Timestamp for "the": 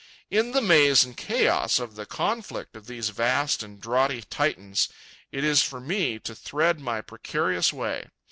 0.53-0.63, 1.93-2.07